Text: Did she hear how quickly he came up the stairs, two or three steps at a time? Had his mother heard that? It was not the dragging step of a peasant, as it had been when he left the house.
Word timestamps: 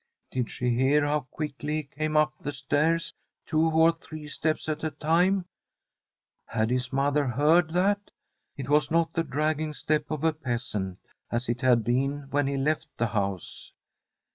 Did 0.31 0.49
she 0.49 0.71
hear 0.71 1.05
how 1.05 1.27
quickly 1.29 1.73
he 1.75 1.83
came 1.83 2.17
up 2.17 2.33
the 2.39 2.51
stairs, 2.51 3.13
two 3.45 3.69
or 3.69 3.91
three 3.91 4.25
steps 4.25 4.67
at 4.67 4.83
a 4.83 4.89
time? 4.89 5.45
Had 6.47 6.71
his 6.71 6.91
mother 6.91 7.27
heard 7.27 7.73
that? 7.73 8.09
It 8.57 8.67
was 8.67 8.89
not 8.89 9.13
the 9.13 9.21
dragging 9.23 9.73
step 9.75 10.09
of 10.09 10.23
a 10.23 10.33
peasant, 10.33 10.97
as 11.31 11.47
it 11.49 11.61
had 11.61 11.83
been 11.83 12.31
when 12.31 12.47
he 12.47 12.57
left 12.57 12.87
the 12.97 13.09
house. 13.09 13.73